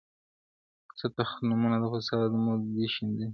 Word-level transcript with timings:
•څه 0.97 1.07
تخمونه 1.17 1.77
د 1.81 1.85
فساد 1.93 2.29
مو 2.43 2.51
دي 2.75 2.85
شيندلي- 2.93 3.27